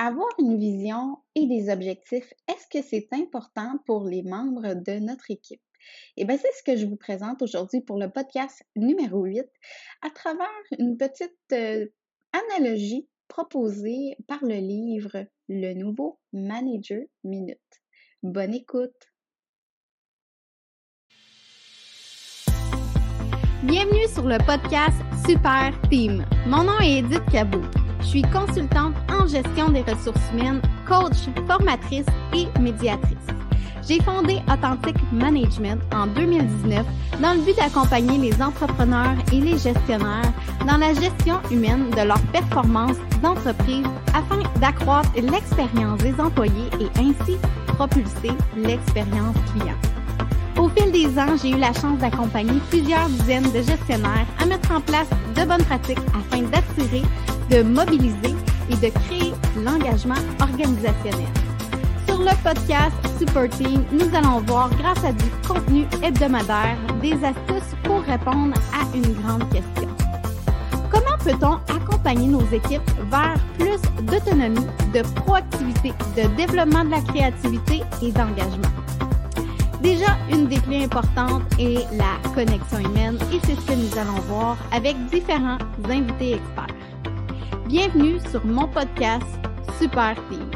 avoir 0.00 0.28
une 0.38 0.58
vision 0.58 1.18
et 1.34 1.46
des 1.46 1.70
objectifs, 1.70 2.32
est-ce 2.48 2.66
que 2.70 2.82
c'est 2.82 3.08
important 3.12 3.74
pour 3.84 4.04
les 4.04 4.22
membres 4.22 4.72
de 4.74 4.98
notre 4.98 5.30
équipe? 5.30 5.60
Eh 6.16 6.24
bien, 6.24 6.38
c'est 6.38 6.52
ce 6.56 6.62
que 6.62 6.78
je 6.78 6.86
vous 6.86 6.96
présente 6.96 7.42
aujourd'hui 7.42 7.82
pour 7.82 7.98
le 7.98 8.08
podcast 8.08 8.62
numéro 8.76 9.24
8 9.24 9.44
à 10.02 10.10
travers 10.10 10.46
une 10.78 10.96
petite 10.96 11.36
euh, 11.52 11.86
analogie 12.32 13.08
proposée 13.28 14.16
par 14.26 14.42
le 14.42 14.56
livre 14.56 15.26
Le 15.48 15.74
nouveau 15.74 16.18
Manager 16.32 17.02
Minute. 17.22 17.60
Bonne 18.22 18.54
écoute! 18.54 18.96
Bienvenue 23.64 24.08
sur 24.08 24.26
le 24.26 24.38
podcast 24.38 24.96
Super 25.26 25.78
Team. 25.90 26.24
Mon 26.46 26.64
nom 26.64 26.78
est 26.80 27.00
Edith 27.00 27.26
Cabot. 27.30 27.89
Je 28.00 28.06
suis 28.06 28.22
consultante 28.22 28.94
en 29.10 29.26
gestion 29.26 29.68
des 29.70 29.82
ressources 29.82 30.20
humaines, 30.32 30.60
coach, 30.86 31.28
formatrice 31.46 32.06
et 32.34 32.46
médiatrice. 32.60 33.16
J'ai 33.86 34.00
fondé 34.02 34.40
Authentic 34.50 34.96
Management 35.12 35.80
en 35.94 36.06
2019 36.06 36.84
dans 37.20 37.32
le 37.34 37.40
but 37.40 37.56
d'accompagner 37.56 38.18
les 38.18 38.42
entrepreneurs 38.42 39.16
et 39.32 39.40
les 39.40 39.58
gestionnaires 39.58 40.32
dans 40.66 40.76
la 40.76 40.94
gestion 40.94 41.40
humaine 41.50 41.90
de 41.90 42.06
leur 42.06 42.20
performance 42.32 42.96
d'entreprise 43.22 43.86
afin 44.14 44.42
d'accroître 44.60 45.10
l'expérience 45.16 45.98
des 45.98 46.18
employés 46.20 46.70
et 46.80 47.00
ainsi 47.00 47.36
propulser 47.66 48.32
l'expérience 48.56 49.36
client. 49.52 49.76
Au 50.58 50.68
fil 50.68 50.92
des 50.92 51.18
ans, 51.18 51.36
j'ai 51.42 51.50
eu 51.50 51.58
la 51.58 51.72
chance 51.72 51.98
d'accompagner 51.98 52.60
plusieurs 52.68 53.08
dizaines 53.08 53.50
de 53.50 53.62
gestionnaires 53.62 54.26
à 54.38 54.46
mettre 54.46 54.72
en 54.72 54.80
place 54.80 55.08
de 55.34 55.44
bonnes 55.44 55.64
pratiques 55.64 55.98
afin 56.14 56.42
d'attirer, 56.42 57.02
de 57.50 57.62
mobiliser 57.62 58.34
et 58.70 58.76
de 58.76 58.92
créer 59.00 59.34
l'engagement 59.64 60.14
organisationnel. 60.40 61.26
Sur 62.06 62.18
le 62.18 62.30
podcast 62.44 62.94
Super 63.18 63.48
Team, 63.50 63.82
nous 63.92 64.14
allons 64.14 64.40
voir, 64.46 64.70
grâce 64.76 65.04
à 65.04 65.12
du 65.12 65.24
contenu 65.46 65.84
hebdomadaire, 66.02 66.78
des 67.02 67.14
astuces 67.14 67.74
pour 67.82 68.02
répondre 68.02 68.54
à 68.72 68.96
une 68.96 69.12
grande 69.14 69.48
question. 69.50 69.88
Comment 70.90 71.18
peut-on 71.24 71.74
accompagner 71.74 72.28
nos 72.28 72.46
équipes 72.52 72.88
vers 73.10 73.34
plus 73.58 73.80
d'autonomie, 74.04 74.66
de 74.94 75.02
proactivité, 75.20 75.92
de 76.16 76.28
développement 76.36 76.84
de 76.84 76.90
la 76.90 77.00
créativité 77.00 77.82
et 78.00 78.12
d'engagement? 78.12 78.70
Déjà, 79.82 80.16
une 80.30 80.46
des 80.46 80.58
clés 80.58 80.84
importantes 80.84 81.42
est 81.58 81.86
la 81.96 82.30
connexion 82.34 82.78
humaine 82.78 83.18
et 83.32 83.40
c'est 83.44 83.56
ce 83.56 83.66
que 83.66 83.72
nous 83.72 83.98
allons 83.98 84.20
voir 84.28 84.56
avec 84.72 84.94
différents 85.06 85.58
invités 85.88 86.34
experts. 86.34 86.69
Bienvenue 87.70 88.18
sur 88.32 88.44
mon 88.44 88.66
podcast 88.66 89.24
Super 89.78 90.16
Team. 90.28 90.50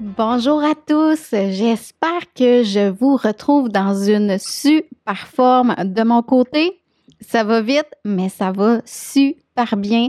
Bonjour 0.00 0.64
à 0.64 0.74
tous, 0.74 1.32
j'espère 1.32 2.32
que 2.34 2.62
je 2.62 2.88
vous 2.88 3.16
retrouve 3.16 3.68
dans 3.68 3.94
une 3.94 4.38
super 4.38 5.26
forme 5.26 5.74
de 5.78 6.02
mon 6.04 6.22
côté. 6.22 6.80
Ça 7.20 7.44
va 7.44 7.60
vite, 7.60 7.90
mais 8.06 8.30
ça 8.30 8.50
va 8.50 8.80
super 8.86 9.76
bien. 9.76 10.08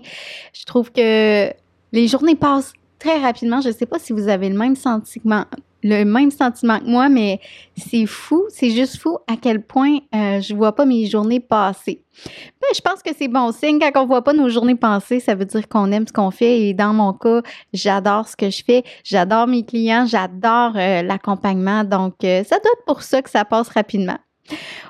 Je 0.53 0.63
trouve 0.63 0.93
que 0.93 1.51
les 1.91 2.07
journées 2.07 2.35
passent 2.35 2.71
très 2.99 3.19
rapidement. 3.19 3.59
Je 3.59 3.67
ne 3.67 3.73
sais 3.73 3.85
pas 3.85 3.99
si 3.99 4.13
vous 4.13 4.29
avez 4.29 4.47
le 4.47 4.57
même 4.57 4.77
sentiment, 4.77 5.43
le 5.83 6.03
même 6.03 6.31
sentiment 6.31 6.79
que 6.79 6.85
moi, 6.85 7.09
mais 7.09 7.39
c'est 7.75 8.05
fou, 8.05 8.45
c'est 8.49 8.71
juste 8.71 8.97
fou 8.97 9.17
à 9.27 9.35
quel 9.39 9.61
point 9.61 9.97
euh, 10.15 10.41
je 10.41 10.53
vois 10.53 10.73
pas 10.73 10.85
mes 10.85 11.05
journées 11.05 11.39
passer. 11.39 12.01
Ben, 12.25 12.67
je 12.75 12.81
pense 12.81 13.03
que 13.03 13.11
c'est 13.17 13.27
bon 13.27 13.51
signe 13.51 13.79
quand 13.79 13.91
on 14.01 14.07
voit 14.07 14.23
pas 14.23 14.33
nos 14.33 14.49
journées 14.49 14.75
passer, 14.75 15.19
ça 15.19 15.35
veut 15.35 15.45
dire 15.45 15.67
qu'on 15.67 15.91
aime 15.91 16.07
ce 16.07 16.13
qu'on 16.13 16.31
fait 16.31 16.61
et 16.61 16.73
dans 16.73 16.93
mon 16.93 17.13
cas, 17.13 17.41
j'adore 17.73 18.27
ce 18.27 18.35
que 18.35 18.49
je 18.49 18.63
fais, 18.63 18.83
j'adore 19.03 19.47
mes 19.47 19.63
clients, 19.63 20.05
j'adore 20.07 20.73
euh, 20.75 21.03
l'accompagnement, 21.03 21.83
donc 21.83 22.15
euh, 22.23 22.43
ça 22.43 22.57
doit 22.59 22.71
être 22.73 22.85
pour 22.85 23.03
ça 23.03 23.21
que 23.21 23.29
ça 23.29 23.45
passe 23.45 23.69
rapidement. 23.69 24.17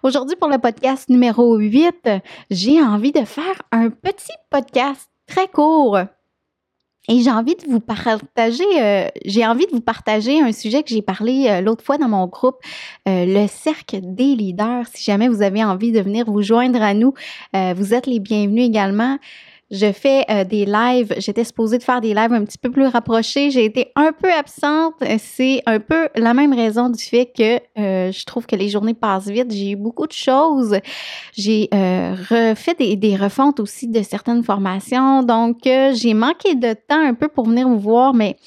Aujourd'hui, 0.04 0.36
pour 0.36 0.50
le 0.50 0.60
podcast 0.60 1.10
numéro 1.10 1.58
8, 1.58 2.10
j'ai 2.52 2.82
envie 2.82 3.12
de 3.12 3.26
faire 3.26 3.62
un 3.72 3.90
petit 3.90 4.34
podcast 4.50 5.10
très 5.26 5.48
court 5.48 5.98
et 7.08 7.22
j'ai 7.22 7.32
envie 7.32 7.56
de 7.56 7.66
vous 7.70 7.80
partager, 7.80 8.66
euh, 8.82 9.08
j'ai 9.26 9.46
envie 9.46 9.66
de 9.66 9.72
vous 9.72 9.82
partager 9.82 10.42
un 10.42 10.52
sujet 10.52 10.84
que 10.84 10.90
j'ai 10.90 11.02
parlé 11.02 11.48
euh, 11.48 11.62
l'autre 11.62 11.84
fois 11.84 11.98
dans 11.98 12.10
mon 12.10 12.28
groupe, 12.28 12.58
euh, 13.08 13.26
le 13.26 13.48
cercle 13.48 14.00
des 14.04 14.36
leaders. 14.36 14.86
Si 14.94 15.04
jamais 15.04 15.30
vous 15.30 15.42
avez 15.42 15.64
envie 15.64 15.94
de 15.94 16.02
venir 16.02 16.26
vous 16.26 16.42
joindre 16.42 16.82
à 16.82 16.94
nous, 16.94 17.14
vous 17.54 17.94
êtes 17.94 18.08
les 18.08 18.20
bienvenus 18.20 18.66
également. 18.66 19.18
Je 19.70 19.92
fais 19.92 20.24
euh, 20.30 20.44
des 20.46 20.66
lives. 20.66 21.14
J'étais 21.18 21.44
supposée 21.44 21.78
de 21.78 21.84
faire 21.84 22.00
des 22.00 22.14
lives 22.14 22.32
un 22.32 22.46
petit 22.46 22.58
peu 22.58 22.72
plus 22.72 22.88
rapprochés. 22.88 23.52
J'ai 23.52 23.66
été 23.66 23.92
un 23.96 24.12
peu 24.14 24.32
absente. 24.32 24.96
C'est 25.20 25.62
un 25.66 25.80
peu 25.80 26.08
la 26.16 26.34
même 26.34 26.54
raison 26.54 26.90
du 26.90 27.04
fait 27.04 27.32
que 27.38 27.60
euh, 27.78 28.12
je 28.12 28.26
trouve 28.26 28.46
que 28.46 28.56
les 28.56 28.70
journées 28.70 28.94
passent 28.94 29.28
vite. 29.28 29.52
J'ai 29.52 29.72
eu 29.72 29.76
beaucoup 29.76 30.08
de 30.08 30.14
choses. 30.14 30.78
J'ai 31.38 31.68
euh, 31.74 32.16
refait 32.30 32.76
des, 32.76 32.96
des, 32.96 33.16
refontes 33.18 33.60
aussi 33.60 33.88
de 33.88 34.02
certaines 34.04 34.44
formations. 34.44 35.24
Donc, 35.24 35.60
j'ai 35.64 36.14
manqué 36.14 36.56
de 36.56 36.74
temps 36.74 37.02
un 37.02 37.14
peu 37.14 37.28
pour 37.28 37.46
venir 37.48 37.68
vous 37.68 37.80
voir, 37.80 38.14
mais 38.14 38.38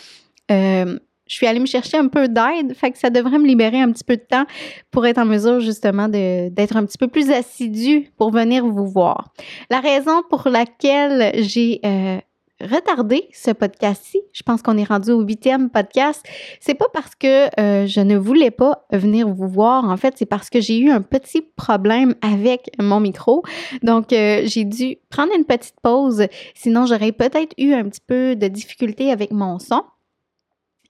je 1.30 1.36
suis 1.36 1.46
allée 1.46 1.60
me 1.60 1.66
chercher 1.66 1.96
un 1.96 2.08
peu 2.08 2.28
d'aide, 2.28 2.74
fait 2.74 2.90
que 2.90 2.98
ça 2.98 3.08
devrait 3.08 3.38
me 3.38 3.46
libérer 3.46 3.80
un 3.80 3.92
petit 3.92 4.02
peu 4.02 4.16
de 4.16 4.22
temps 4.22 4.46
pour 4.90 5.06
être 5.06 5.18
en 5.18 5.24
mesure 5.24 5.60
justement 5.60 6.08
d'être 6.08 6.76
un 6.76 6.84
petit 6.84 6.98
peu 6.98 7.06
plus 7.06 7.30
assidue 7.30 8.10
pour 8.18 8.32
venir 8.32 8.66
vous 8.66 8.88
voir. 8.88 9.28
La 9.70 9.78
raison 9.78 10.22
pour 10.28 10.48
laquelle 10.48 11.30
j'ai 11.36 11.80
euh, 11.84 12.18
retardé 12.60 13.28
ce 13.32 13.52
podcast-ci, 13.52 14.20
je 14.32 14.42
pense 14.42 14.60
qu'on 14.60 14.76
est 14.76 14.84
rendu 14.84 15.12
au 15.12 15.20
huitième 15.20 15.70
podcast, 15.70 16.20
c'est 16.58 16.74
pas 16.74 16.88
parce 16.92 17.14
que 17.14 17.48
euh, 17.60 17.86
je 17.86 18.00
ne 18.00 18.16
voulais 18.16 18.50
pas 18.50 18.84
venir 18.90 19.28
vous 19.28 19.48
voir, 19.48 19.84
en 19.84 19.96
fait, 19.96 20.14
c'est 20.16 20.26
parce 20.26 20.50
que 20.50 20.60
j'ai 20.60 20.80
eu 20.80 20.90
un 20.90 21.00
petit 21.00 21.42
problème 21.42 22.16
avec 22.22 22.72
mon 22.80 22.98
micro. 22.98 23.44
Donc, 23.84 24.12
euh, 24.12 24.42
j'ai 24.46 24.64
dû 24.64 24.96
prendre 25.10 25.32
une 25.36 25.44
petite 25.44 25.76
pause, 25.80 26.26
sinon 26.56 26.86
j'aurais 26.86 27.12
peut-être 27.12 27.54
eu 27.56 27.72
un 27.72 27.84
petit 27.84 28.02
peu 28.04 28.34
de 28.34 28.48
difficulté 28.48 29.12
avec 29.12 29.30
mon 29.30 29.60
son. 29.60 29.84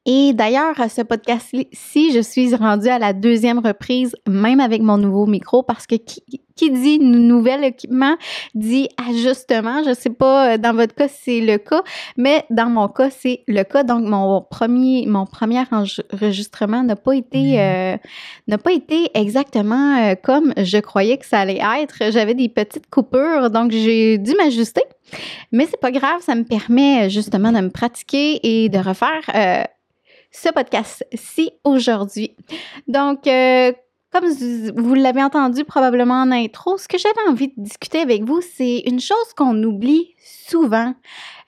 Et 0.06 0.32
d'ailleurs, 0.32 0.80
à 0.80 0.88
ce 0.88 1.02
podcast-ci, 1.02 2.12
je 2.12 2.20
suis 2.20 2.54
rendue 2.54 2.88
à 2.88 2.98
la 2.98 3.12
deuxième 3.12 3.58
reprise, 3.58 4.16
même 4.26 4.58
avec 4.58 4.80
mon 4.80 4.96
nouveau 4.96 5.26
micro, 5.26 5.62
parce 5.62 5.86
que 5.86 5.96
qui, 5.96 6.22
dit 6.68 6.98
nouvel 6.98 7.64
équipement 7.64 8.16
dit 8.54 8.88
ajustement. 9.08 9.82
Je 9.82 9.94
sais 9.94 10.10
pas 10.10 10.54
euh, 10.54 10.58
dans 10.58 10.74
votre 10.74 10.94
cas 10.94 11.08
c'est 11.08 11.40
le 11.40 11.56
cas, 11.56 11.82
mais 12.18 12.44
dans 12.50 12.68
mon 12.68 12.88
cas, 12.88 13.08
c'est 13.08 13.44
le 13.46 13.62
cas. 13.62 13.82
Donc, 13.82 14.04
mon 14.04 14.42
premier, 14.42 15.06
mon 15.06 15.24
premier 15.24 15.62
enregistrement 15.70 16.82
n'a 16.82 16.96
pas 16.96 17.14
été, 17.14 17.60
euh, 17.60 17.96
n'a 18.46 18.58
pas 18.58 18.72
été 18.72 19.10
exactement 19.14 19.96
euh, 19.98 20.14
comme 20.22 20.52
je 20.56 20.78
croyais 20.78 21.16
que 21.16 21.24
ça 21.24 21.40
allait 21.40 21.62
être. 21.80 22.10
J'avais 22.10 22.34
des 22.34 22.50
petites 22.50 22.90
coupures, 22.90 23.50
donc 23.50 23.70
j'ai 23.70 24.18
dû 24.18 24.34
m'ajuster. 24.34 24.82
Mais 25.52 25.66
c'est 25.66 25.80
pas 25.80 25.90
grave, 25.90 26.20
ça 26.20 26.34
me 26.34 26.44
permet 26.44 27.08
justement 27.08 27.52
de 27.52 27.60
me 27.60 27.70
pratiquer 27.70 28.40
et 28.42 28.68
de 28.68 28.78
refaire 28.78 29.66
ce 30.30 30.48
podcast-ci 30.50 31.52
aujourd'hui. 31.64 32.36
Donc, 32.86 33.26
euh, 33.26 33.72
comme 34.12 34.26
vous 34.76 34.94
l'avez 34.94 35.22
entendu 35.22 35.64
probablement 35.64 36.22
en 36.22 36.32
intro, 36.32 36.78
ce 36.78 36.88
que 36.88 36.98
j'avais 36.98 37.28
envie 37.28 37.48
de 37.48 37.54
discuter 37.56 38.00
avec 38.00 38.24
vous, 38.24 38.41
c'est 38.41 38.80
une 38.86 39.00
chose 39.00 39.32
qu'on 39.36 39.62
oublie 39.62 40.14
souvent 40.24 40.94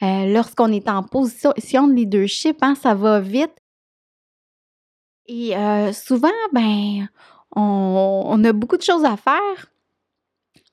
euh, 0.03 0.33
lorsqu'on 0.33 0.73
est 0.73 0.89
en 0.89 1.03
position 1.03 1.89
de 1.89 1.95
leadership. 1.95 2.59
Hein, 2.63 2.75
ça 2.75 2.95
va 2.95 3.21
vite. 3.21 3.55
Et 5.27 5.57
euh, 5.57 5.93
souvent, 5.93 6.29
ben, 6.53 7.09
on, 7.55 8.25
on, 8.27 8.45
a 8.45 8.53
beaucoup 8.53 8.77
de 8.77 8.83
choses 8.83 9.05
à 9.05 9.17
faire. 9.17 9.72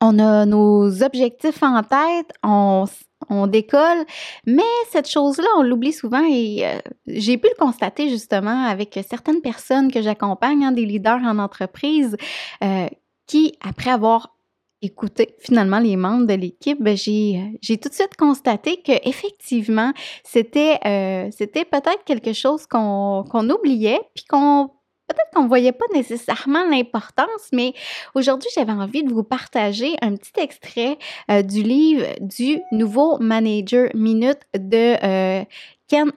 On 0.02 0.20
a 0.20 0.46
nos 0.46 1.04
objectifs 1.04 1.62
en 1.62 1.82
tête. 1.84 2.32
On, 2.44 2.85
on 3.29 3.47
décolle. 3.47 4.06
Mais 4.46 4.62
cette 4.90 5.09
chose-là, 5.09 5.47
on 5.58 5.64
l'oublie 5.64 5.94
souvent 5.94 6.23
et 6.23 6.66
euh, 6.66 6.79
j'ai 7.08 7.38
pu 7.38 7.47
le 7.47 7.64
constater 7.64 8.09
justement 8.09 8.66
avec 8.66 9.00
certaines 9.08 9.41
personnes 9.41 9.91
que 9.91 10.02
j'accompagne, 10.02 10.66
hein, 10.66 10.72
des 10.72 10.85
leaders 10.85 11.22
en 11.23 11.38
entreprise, 11.40 12.18
euh, 12.64 12.88
qui, 13.28 13.58
après 13.62 13.91
avoir 13.91 14.35
écouté 14.82 15.35
finalement 15.40 15.79
les 15.79 15.97
membres 15.97 16.26
de 16.26 16.34
l'équipe, 16.34 16.82
ben, 16.82 16.96
j'ai, 16.96 17.59
j'ai 17.62 17.78
tout 17.78 17.90
de 17.90 17.94
suite 17.94 18.16
constaté 18.18 18.82
que 18.82 18.94
effectivement 19.08 19.91
c'était 20.23 20.79
euh, 20.85 21.29
peut-être 21.38 22.03
quelque 22.06 22.32
chose 22.32 22.66
qu'on, 22.66 23.26
qu'on 23.29 23.50
oubliait 23.50 24.00
puis 24.16 24.23
qu'on 24.23 24.70
peut-être 25.09 25.32
qu'on 25.34 25.44
ne 25.44 25.47
voyait 25.47 25.72
pas 25.72 25.85
nécessairement 25.94 26.64
l'importance, 26.70 27.50
mais 27.52 27.73
aujourd'hui, 28.14 28.50
j'avais 28.56 28.72
envie 28.72 29.03
de 29.03 29.11
vous 29.11 29.23
partager 29.23 29.96
un 30.02 30.16
petit 30.16 30.40
extrait 30.40 30.97
euh, 31.32 31.41
du 31.41 31.64
livre 31.64 32.06
du 32.22 32.59
nouveau 32.72 33.17
Manager 33.20 33.90
Minute 33.96 34.40
de 34.53 34.96
euh, 35.03 35.44
Ken 35.88 36.11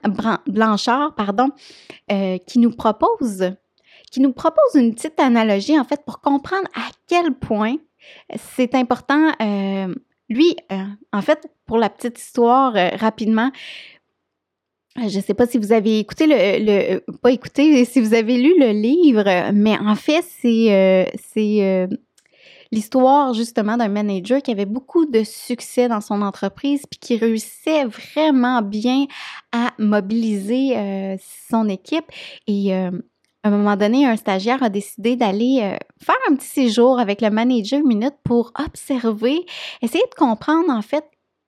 Blanchard, 0.47 1.15
pardon, 1.15 1.49
euh, 2.11 2.37
qui 2.45 2.59
nous 2.59 2.71
propose 2.71 3.51
qui 4.11 4.19
nous 4.19 4.31
propose 4.31 4.75
une 4.75 4.93
petite 4.93 5.19
analogie 5.19 5.79
en 5.79 5.83
fait 5.85 6.05
pour 6.05 6.21
comprendre 6.21 6.67
à 6.75 6.87
quel 7.07 7.33
point 7.33 7.77
c'est 8.35 8.75
important 8.75 9.31
lui, 10.29 10.55
en 11.11 11.21
fait, 11.21 11.47
pour 11.65 11.77
la 11.77 11.89
petite 11.89 12.19
histoire, 12.19 12.73
rapidement, 12.99 13.51
je 14.95 15.17
ne 15.17 15.23
sais 15.23 15.33
pas 15.33 15.47
si 15.47 15.57
vous 15.57 15.71
avez 15.71 15.99
écouté 15.99 16.25
le, 16.27 16.99
pas 17.21 17.31
écouté, 17.31 17.83
si 17.85 17.99
vous 17.99 18.13
avez 18.13 18.37
lu 18.37 18.53
le 18.59 18.71
livre, 18.71 19.51
mais 19.51 19.77
en 19.77 19.95
fait, 19.95 20.23
c'est 20.41 21.11
c'est 21.33 21.87
l'histoire 22.73 23.33
justement 23.33 23.77
d'un 23.77 23.87
manager 23.87 24.41
qui 24.41 24.51
avait 24.51 24.65
beaucoup 24.65 25.05
de 25.05 25.23
succès 25.23 25.87
dans 25.87 26.01
son 26.01 26.21
entreprise 26.21 26.81
puis 26.89 26.99
qui 26.99 27.17
réussissait 27.17 27.85
vraiment 27.85 28.61
bien 28.61 29.05
à 29.51 29.71
mobiliser 29.77 30.75
euh, 30.75 31.15
son 31.49 31.69
équipe. 31.69 32.05
Et 32.47 32.73
euh, 32.75 32.89
à 33.43 33.49
un 33.49 33.51
moment 33.51 33.75
donné, 33.75 34.07
un 34.07 34.15
stagiaire 34.15 34.63
a 34.63 34.69
décidé 34.69 35.15
d'aller 35.15 35.59
euh, 35.61 35.77
faire 36.03 36.17
un 36.29 36.35
petit 36.35 36.47
séjour 36.47 36.99
avec 36.99 37.21
le 37.21 37.29
manager 37.29 37.83
minute 37.83 38.15
pour 38.23 38.51
observer, 38.57 39.45
essayer 39.81 40.03
de 40.09 40.15
comprendre 40.15 40.69
en 40.69 40.81
fait 40.81 41.05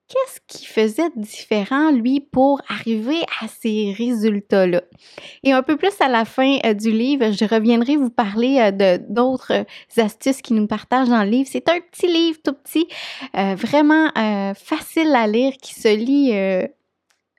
qu'est-ce 0.07 0.39
qui 0.47 0.65
faisait 0.65 1.09
différent, 1.15 1.91
lui, 1.91 2.19
pour 2.19 2.61
arriver 2.67 3.21
à 3.41 3.47
ces 3.47 3.93
résultats-là? 3.97 4.81
Et 5.43 5.51
un 5.51 5.63
peu 5.63 5.77
plus 5.77 5.93
à 5.99 6.07
la 6.07 6.25
fin 6.25 6.57
euh, 6.65 6.73
du 6.73 6.91
livre, 6.91 7.31
je 7.31 7.45
reviendrai 7.45 7.95
vous 7.95 8.09
parler 8.09 8.59
euh, 8.59 8.71
de 8.71 9.03
d'autres 9.09 9.53
euh, 9.53 10.01
astuces 10.03 10.41
qui 10.41 10.53
nous 10.53 10.67
partagent 10.67 11.09
dans 11.09 11.23
le 11.23 11.29
livre. 11.29 11.49
C'est 11.51 11.69
un 11.69 11.79
petit 11.79 12.07
livre 12.07 12.37
tout 12.43 12.53
petit, 12.53 12.87
vraiment 13.33 14.09
facile 14.55 15.13
à 15.15 15.27
lire, 15.27 15.53
qui 15.61 15.73
se 15.73 15.95
lit 15.95 16.33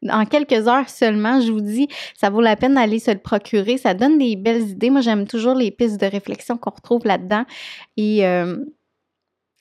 en 0.09 0.25
quelques 0.25 0.69
heures 0.69 0.89
seulement, 0.89 1.41
je 1.41 1.53
vous 1.53 1.61
dis, 1.61 1.89
ça 2.15 2.31
vaut 2.31 2.41
la 2.41 2.57
peine 2.57 2.75
d'aller 2.75 2.99
se 2.99 3.11
le 3.11 3.19
procurer. 3.19 3.77
Ça 3.77 3.95
donne 3.95 4.19
des 4.19 4.37
belles 4.37 4.71
idées. 4.71 4.91
Moi, 4.91 5.01
j'aime 5.01 5.27
toujours 5.27 5.55
les 5.55 5.71
pistes 5.71 6.01
de 6.01 6.07
réflexion 6.07 6.57
qu'on 6.57 6.71
retrouve 6.71 7.05
là-dedans. 7.05 7.45
Et 7.97 8.25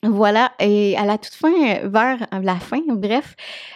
voilà, 0.10 0.52
et 0.60 0.96
à 0.98 1.06
la 1.06 1.18
toute 1.18 1.34
fin, 1.34 1.80
vers 1.84 2.28
la 2.32 2.56
fin, 2.56 2.82
bref, 2.88 3.36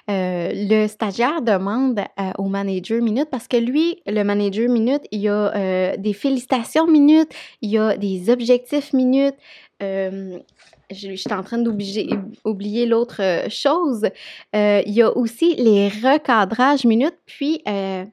euh, 0.10 0.52
le 0.54 0.88
stagiaire 0.88 1.42
demande 1.42 2.02
au 2.38 2.46
manager 2.46 3.02
minute 3.02 3.30
parce 3.32 3.48
que 3.48 3.58
lui, 3.58 4.02
le 4.06 4.24
manager 4.24 4.70
minute, 4.70 5.04
il 5.12 5.22
y 5.22 5.30
a 5.30 5.56
euh, 5.56 5.98
des 5.98 6.14
félicitations 6.14 6.88
minute, 6.88 7.32
il 7.62 7.72
y 7.72 7.78
a 7.78 7.98
des 7.98 8.30
objectifs 8.30 8.94
minute. 8.94 9.36
Euh, 9.82 10.40
je, 10.92 11.16
suis 11.16 11.34
en 11.34 11.44
train 11.44 11.60
d'oublier 11.60 12.86
l'autre 12.86 13.46
chose. 13.50 14.10
il 14.54 14.92
y 14.92 15.02
a 15.02 15.16
aussi 15.16 15.56
les 15.56 15.88
recadrages 15.88 16.86
minute. 16.86 17.16
Puis, 17.26 17.62
à 17.66 18.06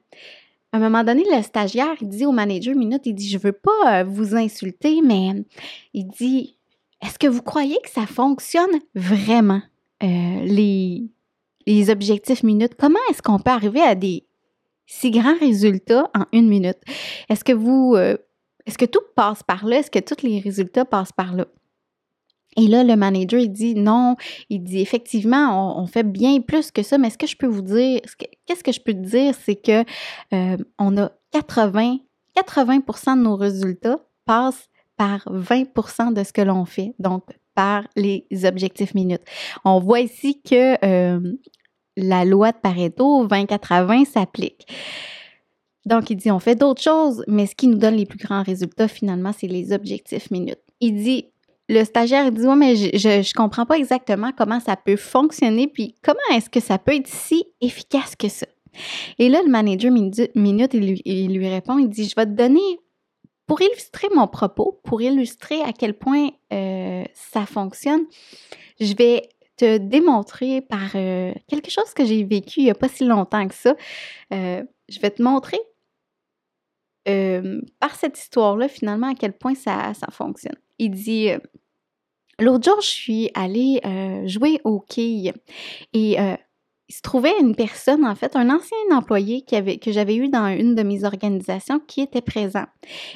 un 0.73 0.79
moment 0.79 1.03
donné, 1.03 1.23
le 1.33 1.41
stagiaire, 1.41 1.95
il 2.01 2.09
dit 2.09 2.25
au 2.25 2.31
manager 2.31 2.75
minute, 2.75 3.01
il 3.05 3.15
dit, 3.15 3.29
je 3.29 3.37
veux 3.37 3.53
pas 3.53 4.03
vous 4.03 4.35
insulter, 4.35 5.01
mais 5.01 5.43
il 5.93 6.07
dit, 6.07 6.56
est-ce 7.01 7.19
que 7.19 7.27
vous 7.27 7.41
croyez 7.41 7.77
que 7.83 7.89
ça 7.89 8.05
fonctionne 8.05 8.79
vraiment, 8.95 9.61
euh, 10.03 10.45
les, 10.45 11.09
objectifs 11.89 12.43
minutes? 12.43 12.73
Comment 12.77 12.99
est-ce 13.09 13.21
qu'on 13.21 13.39
peut 13.39 13.51
arriver 13.51 13.81
à 13.81 13.95
des 13.95 14.25
si 14.85 15.11
grands 15.11 15.37
résultats 15.37 16.09
en 16.15 16.25
une 16.31 16.47
minute? 16.47 16.77
Est-ce 17.29 17.43
que 17.43 17.53
vous, 17.53 17.93
euh, 17.95 18.17
est-ce 18.65 18.77
que 18.77 18.85
tout 18.85 19.01
passe 19.15 19.43
par 19.43 19.65
là? 19.65 19.79
Est-ce 19.79 19.91
que 19.91 19.99
tous 19.99 20.23
les 20.23 20.39
résultats 20.39 20.85
passent 20.85 21.11
par 21.11 21.35
là? 21.35 21.45
Et 22.55 22.67
là, 22.67 22.83
le 22.83 22.95
manager, 22.95 23.39
il 23.39 23.51
dit 23.51 23.75
non, 23.75 24.15
il 24.49 24.63
dit 24.63 24.81
effectivement, 24.81 25.79
on, 25.79 25.85
fait 25.85 26.03
bien 26.03 26.41
plus 26.41 26.71
que 26.71 26.81
ça, 26.81 26.97
mais 26.97 27.11
ce 27.11 27.17
que 27.17 27.27
je 27.27 27.37
peux 27.37 27.45
vous 27.45 27.61
dire, 27.61 28.01
qu'est-ce 28.47 28.63
que 28.63 28.71
je 28.71 28.81
peux 28.81 28.93
te 28.93 28.97
dire, 28.97 29.35
c'est 29.45 29.55
que 29.55 29.83
euh, 30.33 30.57
a 30.79 31.11
80, 31.33 31.97
80 32.33 33.15
de 33.15 33.21
nos 33.21 33.35
résultats 33.35 33.99
passent 34.25 34.69
par 34.97 35.19
20% 35.31 36.13
de 36.13 36.23
ce 36.23 36.33
que 36.33 36.41
l'on 36.41 36.65
fait, 36.65 36.93
donc 36.99 37.23
par 37.55 37.87
les 37.95 38.25
objectifs 38.43 38.93
minutes. 38.93 39.23
On 39.65 39.79
voit 39.79 40.01
ici 40.01 40.41
que 40.41 40.75
euh, 40.85 41.19
la 41.95 42.25
loi 42.25 42.51
de 42.51 42.57
Pareto 42.57 43.27
20-80 43.27 44.05
s'applique. 44.05 44.67
Donc, 45.85 46.09
il 46.09 46.17
dit, 46.17 46.29
on 46.31 46.39
fait 46.39 46.55
d'autres 46.55 46.81
choses, 46.81 47.23
mais 47.27 47.45
ce 47.45 47.55
qui 47.55 47.67
nous 47.67 47.77
donne 47.77 47.95
les 47.95 48.05
plus 48.05 48.19
grands 48.19 48.43
résultats, 48.43 48.87
finalement, 48.87 49.31
c'est 49.31 49.47
les 49.47 49.71
objectifs 49.71 50.29
minutes. 50.31 50.59
Il 50.81 51.01
dit, 51.01 51.27
le 51.69 51.83
stagiaire 51.83 52.31
dit, 52.31 52.45
ouais, 52.45 52.55
mais 52.55 52.75
je, 52.75 52.89
je, 52.93 53.33
comprends 53.33 53.65
pas 53.65 53.77
exactement 53.77 54.31
comment 54.37 54.59
ça 54.59 54.75
peut 54.75 54.97
fonctionner, 54.97 55.67
puis 55.67 55.95
comment 56.03 56.19
est-ce 56.35 56.49
que 56.49 56.59
ça 56.59 56.77
peut 56.77 56.93
être 56.93 57.07
si 57.07 57.45
efficace 57.61 58.15
que 58.15 58.27
ça? 58.27 58.45
Et 59.17 59.29
là, 59.29 59.41
le 59.43 59.49
manager 59.49 59.91
minute, 59.91 60.73
il 60.73 60.87
lui, 60.87 61.01
il 61.05 61.33
lui 61.33 61.47
répond, 61.47 61.77
il 61.77 61.89
dit, 61.89 62.07
je 62.07 62.15
vais 62.15 62.25
te 62.25 62.31
donner 62.31 62.79
pour 63.47 63.61
illustrer 63.61 64.09
mon 64.13 64.27
propos, 64.27 64.79
pour 64.83 65.01
illustrer 65.01 65.61
à 65.61 65.71
quel 65.71 65.97
point 65.97 66.29
euh, 66.53 67.03
ça 67.13 67.45
fonctionne, 67.45 68.05
je 68.79 68.93
vais 68.93 69.29
te 69.55 69.77
démontrer 69.77 70.61
par 70.61 70.95
euh, 70.95 71.33
quelque 71.47 71.71
chose 71.71 71.93
que 71.95 72.05
j'ai 72.05 72.23
vécu 72.23 72.59
il 72.59 72.65
n'y 72.65 72.69
a 72.69 72.75
pas 72.75 72.89
si 72.89 73.05
longtemps 73.05 73.47
que 73.47 73.55
ça. 73.55 73.75
Euh, 74.33 74.63
je 74.87 74.99
vais 74.99 75.09
te 75.09 75.23
montrer 75.23 75.57
par 77.79 77.95
cette 77.95 78.19
histoire-là, 78.19 78.67
finalement, 78.67 79.11
à 79.11 79.15
quel 79.15 79.31
point 79.31 79.55
ça, 79.55 79.93
ça 79.93 80.07
fonctionne. 80.11 80.57
Il 80.77 80.91
dit 80.91 81.29
L'autre 82.37 82.65
jour, 82.65 82.81
je 82.81 82.89
suis 82.89 83.31
allée 83.33 83.79
jouer 84.25 84.59
au 84.65 84.81
quilles 84.81 85.31
et 85.93 86.17
il 86.89 86.95
se 86.95 87.01
trouvait 87.01 87.33
une 87.41 87.53
personne, 87.53 88.05
en 88.05 88.15
fait, 88.15 88.35
un 88.35 88.49
ancien 88.49 88.77
employé 88.91 89.43
que 89.43 89.91
j'avais 89.91 90.15
eu 90.15 90.29
dans 90.29 90.47
une 90.47 90.73
de 90.73 90.83
mes 90.83 91.03
organisations 91.03 91.79
qui 91.79 92.01
était 92.01 92.21
présent. 92.21 92.65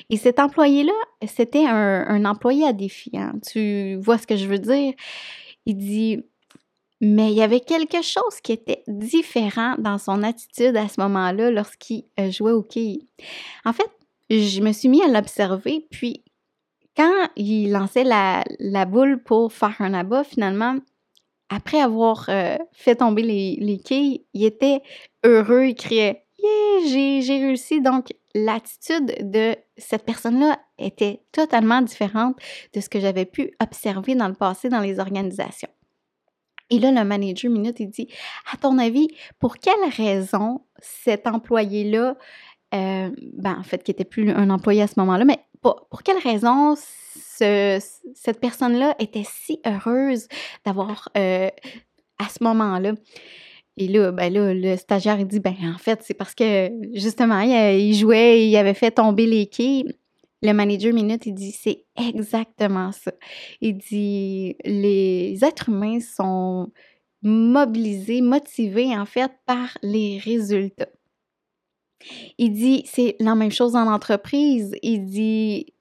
Et 0.09 0.17
cet 0.17 0.39
employé-là, 0.39 0.91
c'était 1.25 1.65
un, 1.65 2.25
employé 2.25 2.65
à 2.67 2.73
défi. 2.73 3.11
Hein. 3.13 3.33
Tu 3.49 3.95
vois 3.95 4.17
ce 4.17 4.27
que 4.27 4.35
je 4.35 4.45
veux 4.45 4.59
dire? 4.59 4.93
Il 5.65 5.77
dit, 5.77 6.19
mais 6.99 7.31
il 7.31 7.37
y 7.37 7.41
avait 7.41 7.61
quelque 7.61 8.01
chose 8.01 8.41
qui 8.43 8.51
était 8.51 8.83
différent 8.87 9.75
dans 9.77 9.97
son 9.97 10.21
attitude 10.21 10.75
à 10.75 10.89
ce 10.89 10.99
moment-là 10.99 11.49
lorsqu'il 11.49 12.03
euh, 12.19 12.29
jouait 12.29 12.51
au 12.51 12.63
quilles. 12.63 13.07
En 13.63 13.71
fait, 13.71 13.89
je 14.29 14.61
me 14.61 14.73
suis 14.73 14.89
mis 14.89 15.01
à 15.01 15.07
l'observer, 15.07 15.87
puis 15.89 16.23
quand 16.97 17.29
il 17.37 17.71
lançait 17.71 18.03
la, 18.03 18.43
la 18.59 18.85
boule 18.85 19.23
pour 19.23 19.53
faire 19.53 19.75
un 19.79 19.93
abat, 19.93 20.25
finalement, 20.25 20.75
après 21.51 21.81
avoir 21.81 22.25
euh, 22.29 22.57
fait 22.71 22.95
tomber 22.95 23.23
les, 23.23 23.77
quilles, 23.83 24.25
il 24.33 24.45
était 24.45 24.81
heureux, 25.23 25.65
il 25.65 25.75
criait 25.75 26.25
Yeah, 26.39 27.21
j'ai 27.21 27.37
réussi. 27.37 27.81
Donc, 27.81 28.07
l'attitude 28.33 29.29
de 29.29 29.55
cette 29.77 30.05
personne-là 30.05 30.57
était 30.79 31.21
totalement 31.31 31.83
différente 31.83 32.37
de 32.73 32.81
ce 32.81 32.89
que 32.89 32.99
j'avais 32.99 33.25
pu 33.25 33.51
observer 33.61 34.15
dans 34.15 34.27
le 34.27 34.33
passé 34.33 34.67
dans 34.69 34.79
les 34.79 34.99
organisations. 34.99 35.69
Et 36.71 36.79
là, 36.79 36.91
le 36.91 37.03
manager 37.03 37.51
minute, 37.51 37.79
il 37.79 37.89
dit 37.89 38.07
À 38.51 38.57
ton 38.57 38.79
avis, 38.79 39.09
pour 39.37 39.57
quelle 39.57 39.87
raison 39.95 40.61
cet 40.79 41.27
employé-là, 41.27 42.17
euh, 42.73 43.11
ben, 43.33 43.57
en 43.59 43.63
fait, 43.63 43.83
qui 43.83 43.91
n'était 43.91 44.05
plus 44.05 44.31
un 44.31 44.49
employé 44.49 44.81
à 44.81 44.87
ce 44.87 44.93
moment-là, 44.97 45.25
mais 45.25 45.41
pour, 45.61 46.03
quelle 46.03 46.17
raison 46.17 46.75
cette 46.75 48.39
personne-là 48.39 48.95
était 48.99 49.25
si 49.25 49.59
heureuse 49.65 50.27
d'avoir 50.65 51.09
euh, 51.17 51.49
à 52.19 52.29
ce 52.29 52.43
moment-là? 52.43 52.93
Et 53.77 53.87
là, 53.87 54.11
ben 54.11 54.31
là, 54.31 54.53
le 54.53 54.75
stagiaire, 54.75 55.25
dit, 55.25 55.39
ben 55.39 55.55
en 55.63 55.77
fait, 55.77 56.01
c'est 56.03 56.13
parce 56.13 56.35
que 56.35 56.69
justement, 56.93 57.39
il, 57.39 57.93
jouait, 57.95 58.47
il 58.47 58.55
avait 58.57 58.73
fait 58.73 58.91
tomber 58.91 59.25
les 59.25 59.47
quilles. 59.47 59.95
Le 60.43 60.53
manager 60.53 60.93
minute, 60.93 61.25
il 61.25 61.33
dit, 61.33 61.51
c'est 61.51 61.85
exactement 61.95 62.91
ça. 62.91 63.11
Il 63.61 63.77
dit, 63.77 64.55
les 64.65 65.37
êtres 65.43 65.69
humains 65.69 65.99
sont 65.99 66.71
mobilisés, 67.21 68.21
motivés 68.21 68.97
en 68.97 69.05
fait 69.05 69.31
par 69.45 69.77
les 69.83 70.17
résultats. 70.17 70.89
Il 72.37 72.51
dit, 72.51 72.83
c'est 72.85 73.15
la 73.19 73.35
même 73.35 73.51
chose 73.51 73.75
en 73.75 73.87
entreprise. 73.87 74.75
Il 74.81 75.05
dit, 75.05 75.73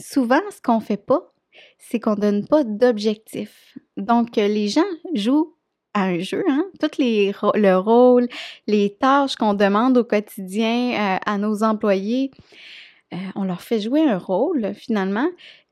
souvent, 0.00 0.40
ce 0.50 0.60
qu'on 0.60 0.80
fait 0.80 0.96
pas, 0.96 1.32
c'est 1.78 2.00
qu'on 2.00 2.14
donne 2.14 2.46
pas 2.46 2.64
d'objectif. 2.64 3.76
Donc, 3.96 4.36
les 4.36 4.68
gens 4.68 4.82
jouent 5.14 5.54
à 5.94 6.04
un 6.04 6.18
jeu, 6.18 6.44
hein? 6.48 6.66
Tous 6.80 6.98
les 6.98 7.32
le 7.54 7.76
rôle, 7.76 8.28
les 8.66 8.94
tâches 8.94 9.36
qu'on 9.36 9.54
demande 9.54 9.96
au 9.96 10.04
quotidien 10.04 10.92
euh, 10.92 11.18
à 11.24 11.38
nos 11.38 11.62
employés, 11.62 12.30
euh, 13.14 13.16
on 13.36 13.44
leur 13.44 13.62
fait 13.62 13.80
jouer 13.80 14.02
un 14.02 14.18
rôle 14.18 14.74
finalement, 14.74 15.28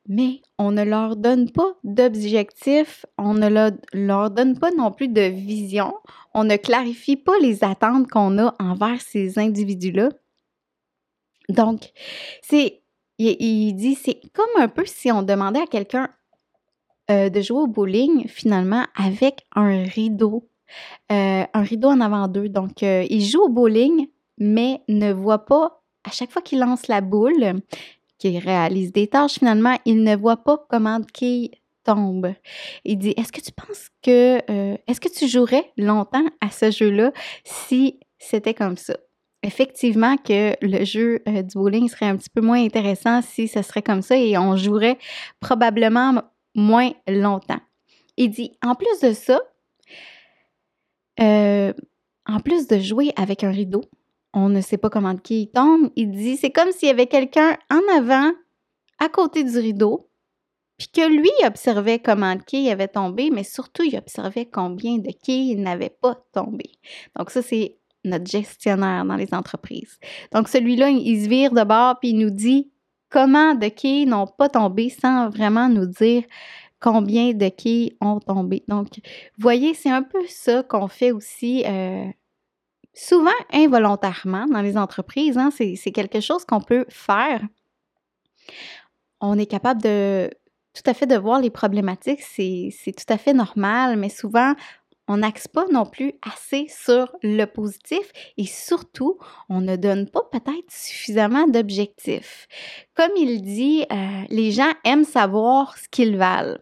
mais 0.09 0.41
on 0.59 0.71
ne 0.71 0.83
leur 0.83 1.17
donne 1.17 1.51
pas 1.51 1.75
d'objectif, 1.85 3.07
on 3.19 3.35
ne 3.35 3.49
leur 3.93 4.31
donne 4.31 4.59
pas 4.59 4.71
non 4.71 4.91
plus 4.93 5.09
de 5.09 5.23
vision, 5.23 5.95
on 6.35 6.45
ne 6.45 6.57
clarifie 6.57 7.17
pas 7.17 7.39
les 7.41 7.65
attentes 7.65 8.09
qu'on 8.09 8.39
a 8.39 8.55
envers 8.59 9.01
ces 9.01 9.39
individus-là. 9.39 10.11
Donc, 11.49 11.93
c'est 12.43 12.83
il, 13.19 13.75
dit, 13.75 13.95
c'est 13.95 14.21
comme 14.35 14.63
un 14.63 14.69
peu 14.69 14.85
si 14.85 15.11
on 15.11 15.23
demandait 15.23 15.63
à 15.63 15.67
quelqu'un 15.67 16.11
euh, 17.11 17.31
de 17.31 17.41
jouer 17.41 17.61
au 17.61 17.67
bowling, 17.67 18.29
finalement, 18.29 18.85
avec 18.95 19.47
un 19.55 19.85
rideau. 19.85 20.49
Euh, 21.13 21.45
un 21.53 21.63
rideau 21.63 21.89
en 21.89 22.01
avant 22.01 22.29
d'eux. 22.29 22.49
Donc, 22.49 22.83
euh, 22.83 23.07
il 23.09 23.25
joue 23.25 23.43
au 23.43 23.49
bowling, 23.49 24.09
mais 24.39 24.83
ne 24.89 25.13
voit 25.13 25.47
pas, 25.47 25.83
à 26.05 26.11
chaque 26.11 26.31
fois 26.31 26.43
qu'il 26.43 26.59
lance 26.59 26.89
la 26.89 27.01
boule, 27.01 27.63
qu'il 28.19 28.39
réalise 28.39 28.93
des 28.93 29.07
tâches, 29.07 29.35
finalement, 29.39 29.77
il 29.85 30.03
ne 30.03 30.17
voit 30.17 30.39
pas 30.39 30.65
comment 30.69 31.01
quilles 31.13 31.51
tombe. 31.87 32.35
Il 32.85 32.99
dit 32.99 33.15
Est-ce 33.17 33.33
que 33.33 33.41
tu 33.41 33.53
penses 33.53 33.89
que. 34.03 34.39
Euh, 34.51 34.77
est-ce 34.87 35.01
que 35.01 35.09
tu 35.09 35.29
jouerais 35.29 35.73
longtemps 35.77 36.27
à 36.41 36.51
ce 36.51 36.71
jeu-là 36.71 37.13
si 37.45 38.01
c'était 38.19 38.55
comme 38.55 38.77
ça? 38.77 38.97
Effectivement, 39.43 40.17
que 40.17 40.57
le 40.61 40.85
jeu 40.85 41.23
euh, 41.29 41.43
du 41.43 41.55
bowling 41.55 41.89
serait 41.89 42.07
un 42.07 42.17
petit 42.17 42.31
peu 42.31 42.41
moins 42.41 42.63
intéressant 42.63 43.23
si 43.23 43.49
ce 43.49 43.63
serait 43.63 43.83
comme 43.83 44.03
ça 44.03 44.17
et 44.17 44.37
on 44.37 44.57
jouerait 44.57 44.99
probablement 45.41 46.23
moins 46.55 46.91
longtemps. 47.07 47.61
Il 48.17 48.31
dit 48.31 48.53
En 48.65 48.75
plus 48.75 49.01
de 49.03 49.13
ça, 49.13 49.41
euh, 51.21 51.73
en 52.27 52.41
plus 52.41 52.67
de 52.67 52.79
jouer 52.79 53.13
avec 53.17 53.45
un 53.45 53.51
rideau, 53.51 53.83
on 54.37 54.51
ne 54.51 54.61
sait 54.61 54.77
pas 54.77 54.91
comment 54.91 55.15
de 55.15 55.21
qui 55.21 55.43
il 55.43 55.47
tombe. 55.49 55.91
Il 55.97 56.11
dit 56.11 56.37
c'est 56.37 56.51
comme 56.51 56.71
s'il 56.71 56.89
y 56.89 56.91
avait 56.91 57.07
quelqu'un 57.07 57.57
en 57.71 57.81
avant, 57.97 58.33
à 58.99 59.09
côté 59.09 59.43
du 59.43 59.59
rideau, 59.59 60.11
puis 60.77 60.89
que 60.93 61.09
lui 61.09 61.31
observait 61.47 61.99
comment 61.99 62.37
de 62.37 62.43
qui 62.43 62.67
il 62.67 62.71
avait 62.71 62.87
tombé, 62.87 63.31
mais 63.31 63.45
surtout 63.45 63.83
il 63.83 63.97
observait 63.97 64.45
combien 64.45 64.99
de 64.99 65.11
qui 65.11 65.53
il 65.53 65.63
n'avait 65.63 65.91
pas 65.91 66.23
tombé. 66.35 66.67
Donc 67.19 67.31
ça, 67.31 67.41
c'est 67.41 67.79
notre 68.05 68.31
gestionnaire 68.31 69.07
dans 69.07 69.17
les 69.17 69.33
entreprises. 69.33 69.99
Donc 70.33 70.49
celui-là, 70.49 70.91
il 70.91 71.25
se 71.25 71.29
vire 71.31 71.53
de 71.53 71.65
bord 71.65 71.99
puis 71.99 72.11
il 72.11 72.19
nous 72.19 72.31
dit 72.31 72.71
comment 73.09 73.55
de 73.55 73.69
qui 73.69 74.05
n'ont 74.05 74.27
pas 74.27 74.51
tombé 74.51 74.91
sans 74.91 75.31
vraiment 75.31 75.71
nous 75.71 75.87
dire 75.87 76.25
combien 76.79 77.33
de 77.33 77.49
qui 77.49 77.97
ont 78.03 78.21
tombé. 78.21 78.65
Donc, 78.69 78.89
voyez, 79.39 79.73
c'est 79.73 79.91
un 79.91 80.03
peu 80.03 80.21
ça 80.29 80.63
qu'on 80.63 80.89
fait 80.89 81.11
aussi 81.11 81.65
euh, 81.65 82.05
souvent 82.97 83.31
involontairement 83.53 84.47
dans 84.47 84.63
les 84.63 84.77
entreprises. 84.77 85.39
Hein. 85.39 85.51
C'est 85.53 85.93
quelque 85.93 86.21
chose 86.21 86.45
qu'on 86.45 86.61
peut 86.61 86.87
faire. 86.89 87.43
On 89.21 89.39
est 89.39 89.47
capable 89.47 89.83
de 89.83 90.31
tout 90.75 90.91
à 90.91 90.95
fait 90.95 91.07
de 91.07 91.17
voir 91.17 91.41
les 91.41 91.51
problématiques, 91.51 92.21
c'est 92.21 92.73
tout 92.85 93.13
à 93.13 93.17
fait 93.17 93.33
normal, 93.33 93.97
mais 93.97 94.11
souvent, 94.11 94.55
on 95.09 95.19
n'axe 95.19 95.49
pas 95.49 95.65
non 95.73 95.87
plus 95.87 96.13
assez 96.23 96.67
sur 96.69 97.17
le 97.23 97.45
positif 97.47 98.13
et 98.37 98.45
surtout, 98.45 99.19
on 99.49 99.61
ne 99.61 99.77
donne 99.77 100.11
pas 100.11 100.23
peut-être 100.31 100.71
suffisamment 100.71 101.47
d'objectifs. 101.47 102.47
Comme 102.95 103.13
il 103.17 103.41
dit, 103.43 103.87
euh, 103.91 104.23
les 104.29 104.51
gens 104.51 104.73
aiment 104.85 105.05
savoir 105.05 105.79
ce 105.79 105.89
qu'ils 105.89 106.17
valent 106.17 106.59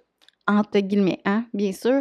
entre 0.46 0.78
guillemets, 0.80 1.20
hein, 1.24 1.46
bien 1.54 1.72
sûr. 1.72 2.00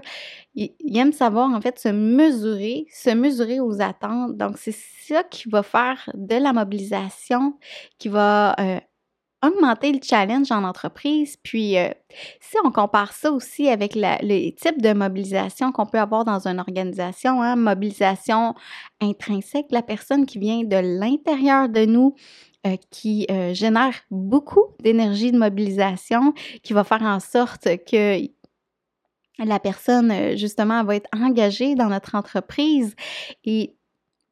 Ils, 0.55 0.73
aiment 0.97 1.13
savoir, 1.13 1.49
en 1.49 1.61
fait, 1.61 1.79
se 1.79 1.89
mesurer, 1.89 2.85
se 2.91 3.09
mesurer 3.11 3.59
aux 3.59 3.81
attentes. 3.81 4.37
Donc, 4.37 4.57
c'est 4.57 4.75
ça 4.75 5.23
qui 5.23 5.49
va 5.49 5.63
faire 5.63 6.09
de 6.13 6.35
la 6.35 6.53
mobilisation, 6.53 7.57
qui 7.99 8.09
va 8.09 8.55
euh, 8.59 8.79
augmenter 9.43 9.91
le 9.91 9.99
challenge 10.01 10.51
en 10.51 10.63
entreprise. 10.63 11.37
Puis, 11.43 11.77
euh, 11.77 11.89
si 12.39 12.55
on 12.63 12.71
compare 12.71 13.11
ça 13.11 13.31
aussi 13.31 13.67
avec 13.67 13.93
les 13.95 14.55
types 14.59 14.81
de 14.81 14.93
mobilisation 14.93 15.71
qu'on 15.71 15.85
peut 15.85 15.99
avoir 15.99 16.23
dans 16.23 16.47
une 16.47 16.59
organisation, 16.59 17.41
hein, 17.41 17.55
mobilisation 17.55 18.55
intrinsèque, 19.01 19.67
la 19.71 19.81
personne 19.81 20.25
qui 20.25 20.39
vient 20.39 20.63
de 20.63 20.77
l'intérieur 20.99 21.67
de 21.69 21.85
nous, 21.85 22.15
euh, 22.65 22.77
qui 22.89 23.27
euh, 23.29 23.53
génère 23.53 23.93
beaucoup 24.09 24.67
d'énergie 24.81 25.31
de 25.31 25.37
mobilisation, 25.37 26.33
qui 26.63 26.71
va 26.71 26.85
faire 26.85 27.01
en 27.01 27.19
sorte 27.19 27.67
que 27.85 28.21
la 29.39 29.59
personne, 29.59 30.37
justement, 30.37 30.83
va 30.83 30.95
être 30.95 31.09
engagée 31.13 31.75
dans 31.75 31.89
notre 31.89 32.15
entreprise 32.15 32.95
et 33.43 33.75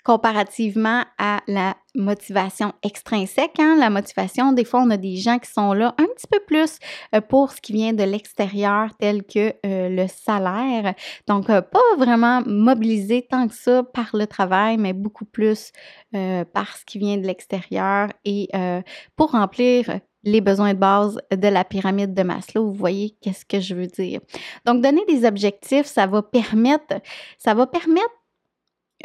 comparativement 0.03 1.03
à 1.17 1.41
la 1.47 1.75
motivation 1.95 2.73
extrinsèque. 2.83 3.59
Hein? 3.59 3.75
La 3.77 3.89
motivation, 3.89 4.53
des 4.53 4.63
fois, 4.63 4.81
on 4.81 4.89
a 4.89 4.97
des 4.97 5.17
gens 5.17 5.39
qui 5.39 5.51
sont 5.51 5.73
là 5.73 5.93
un 5.97 6.05
petit 6.05 6.27
peu 6.27 6.39
plus 6.45 6.77
euh, 7.13 7.21
pour 7.21 7.51
ce 7.51 7.61
qui 7.61 7.73
vient 7.73 7.93
de 7.93 8.03
l'extérieur, 8.03 8.89
tel 8.99 9.23
que 9.23 9.53
euh, 9.65 9.89
le 9.89 10.07
salaire. 10.07 10.95
Donc, 11.27 11.49
euh, 11.49 11.61
pas 11.61 11.79
vraiment 11.97 12.41
mobilisé 12.45 13.27
tant 13.29 13.47
que 13.47 13.53
ça 13.53 13.83
par 13.83 14.09
le 14.13 14.27
travail, 14.27 14.77
mais 14.77 14.93
beaucoup 14.93 15.25
plus 15.25 15.71
par 16.11 16.75
ce 16.75 16.83
qui 16.83 16.99
vient 16.99 17.17
de 17.17 17.25
l'extérieur 17.25 18.09
et 18.25 18.49
pour 19.15 19.31
remplir 19.31 19.85
les 20.23 20.41
besoins 20.41 20.73
de 20.73 20.79
base 20.79 21.19
de 21.31 21.47
la 21.47 21.63
pyramide 21.63 22.13
de 22.13 22.23
Maslow. 22.23 22.65
Vous 22.65 22.73
voyez 22.73 23.15
qu'est-ce 23.21 23.45
que 23.45 23.59
je 23.59 23.73
veux 23.73 23.87
dire. 23.87 24.19
Donc, 24.65 24.81
donner 24.81 25.03
des 25.07 25.25
objectifs, 25.25 25.85
ça 25.85 26.07
va 26.07 26.21
permettre, 26.21 27.01
ça 27.37 27.53
va 27.53 27.65
permettre 27.65 28.11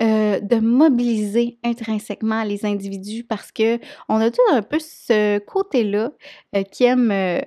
euh, 0.01 0.41
de 0.41 0.57
mobiliser 0.57 1.59
intrinsèquement 1.65 2.43
les 2.45 2.67
individus 2.67 3.25
parce 3.25 3.51
que 3.51 3.79
on 4.09 4.17
a 4.17 4.31
tout 4.31 4.43
un 4.53 4.63
peu 4.63 4.79
ce 4.79 5.39
côté-là 5.39 6.13
euh, 6.55 6.63
qui 6.65 6.85
aime 6.85 7.11
euh, 7.11 7.41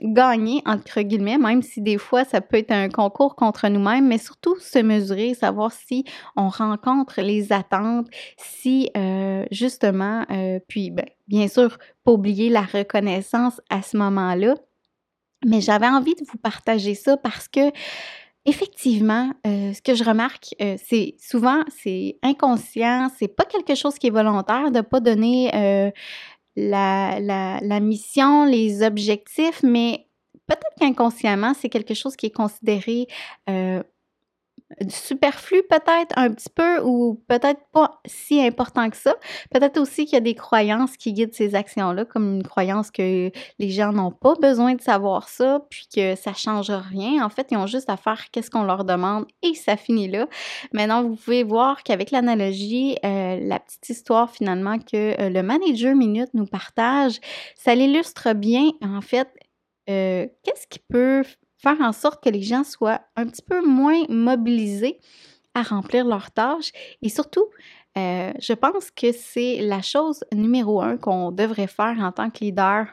gagner, 0.00 0.62
entre 0.64 1.02
guillemets, 1.02 1.36
même 1.36 1.60
si 1.60 1.82
des 1.82 1.98
fois 1.98 2.24
ça 2.24 2.40
peut 2.40 2.56
être 2.56 2.70
un 2.70 2.88
concours 2.88 3.36
contre 3.36 3.68
nous-mêmes, 3.68 4.06
mais 4.06 4.18
surtout 4.18 4.56
se 4.60 4.78
mesurer, 4.78 5.34
savoir 5.34 5.72
si 5.72 6.04
on 6.36 6.48
rencontre 6.48 7.20
les 7.20 7.52
attentes, 7.52 8.06
si 8.36 8.90
justement, 9.50 10.24
puis 10.68 10.90
ben, 10.90 11.06
bien 11.26 11.48
sûr, 11.48 11.78
pas 12.04 12.12
oublier 12.12 12.48
la 12.48 12.62
reconnaissance 12.62 13.60
à 13.70 13.82
ce 13.82 13.96
moment-là. 13.96 14.54
Mais 15.44 15.60
j'avais 15.60 15.88
envie 15.88 16.14
de 16.14 16.24
vous 16.30 16.38
partager 16.38 16.94
ça 16.94 17.16
parce 17.16 17.48
que 17.48 17.72
Effectivement, 18.48 19.30
euh, 19.46 19.74
ce 19.74 19.82
que 19.82 19.94
je 19.94 20.02
remarque, 20.02 20.54
euh, 20.62 20.78
c'est 20.82 21.16
souvent, 21.20 21.64
c'est 21.82 22.16
inconscient, 22.22 23.10
c'est 23.18 23.28
pas 23.28 23.44
quelque 23.44 23.74
chose 23.74 23.98
qui 23.98 24.06
est 24.06 24.10
volontaire 24.10 24.70
de 24.70 24.80
pas 24.80 25.00
donner 25.00 25.54
euh, 25.54 25.90
la, 26.56 27.20
la, 27.20 27.60
la, 27.60 27.80
mission, 27.80 28.46
les 28.46 28.82
objectifs, 28.82 29.62
mais 29.62 30.06
peut-être 30.46 30.76
qu'inconsciemment, 30.80 31.52
c'est 31.52 31.68
quelque 31.68 31.92
chose 31.92 32.16
qui 32.16 32.24
est 32.24 32.34
considéré 32.34 33.06
superflu 34.88 35.62
peut-être 35.68 36.16
un 36.16 36.30
petit 36.30 36.50
peu 36.54 36.80
ou 36.82 37.22
peut-être 37.26 37.60
pas 37.72 38.00
si 38.04 38.40
important 38.40 38.90
que 38.90 38.96
ça. 38.96 39.14
Peut-être 39.50 39.78
aussi 39.80 40.04
qu'il 40.04 40.14
y 40.14 40.18
a 40.18 40.20
des 40.20 40.34
croyances 40.34 40.96
qui 40.96 41.12
guident 41.12 41.34
ces 41.34 41.54
actions-là, 41.54 42.04
comme 42.04 42.36
une 42.36 42.42
croyance 42.42 42.90
que 42.90 43.30
les 43.58 43.70
gens 43.70 43.92
n'ont 43.92 44.10
pas 44.10 44.34
besoin 44.34 44.74
de 44.74 44.80
savoir 44.80 45.28
ça, 45.28 45.64
puis 45.70 45.88
que 45.94 46.14
ça 46.16 46.34
change 46.34 46.70
rien. 46.70 47.24
En 47.24 47.30
fait, 47.30 47.48
ils 47.50 47.56
ont 47.56 47.66
juste 47.66 47.88
à 47.88 47.96
faire 47.96 48.30
qu'est-ce 48.30 48.50
qu'on 48.50 48.64
leur 48.64 48.84
demande 48.84 49.26
et 49.42 49.54
ça 49.54 49.76
finit 49.76 50.08
là. 50.08 50.28
Maintenant, 50.72 51.02
vous 51.02 51.16
pouvez 51.16 51.42
voir 51.42 51.82
qu'avec 51.82 52.10
l'analogie, 52.10 52.96
euh, 53.04 53.38
la 53.40 53.58
petite 53.58 53.88
histoire 53.88 54.30
finalement 54.30 54.78
que 54.78 55.20
euh, 55.20 55.30
le 55.30 55.42
manager 55.42 55.94
minute 55.94 56.30
nous 56.34 56.46
partage, 56.46 57.20
ça 57.56 57.74
l'illustre 57.74 58.34
bien 58.34 58.70
en 58.82 59.00
fait 59.00 59.28
euh, 59.88 60.26
qu'est-ce 60.44 60.66
qui 60.66 60.80
peut 60.80 61.24
faire 61.58 61.80
en 61.80 61.92
sorte 61.92 62.22
que 62.22 62.30
les 62.30 62.42
gens 62.42 62.64
soient 62.64 63.00
un 63.16 63.26
petit 63.26 63.42
peu 63.42 63.64
moins 63.64 64.04
mobilisés 64.08 65.00
à 65.54 65.62
remplir 65.62 66.04
leurs 66.04 66.30
tâches 66.30 66.72
et 67.02 67.08
surtout, 67.08 67.46
euh, 67.96 68.32
je 68.38 68.52
pense 68.52 68.90
que 68.90 69.12
c'est 69.12 69.60
la 69.60 69.82
chose 69.82 70.24
numéro 70.32 70.80
un 70.80 70.96
qu'on 70.96 71.32
devrait 71.32 71.66
faire 71.66 71.96
en 72.00 72.12
tant 72.12 72.30
que 72.30 72.40
leader. 72.40 72.86